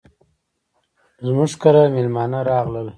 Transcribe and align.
موږ 1.35 1.51
کره 1.61 1.83
ميلمانه 1.95 2.39
راغلل. 2.51 2.87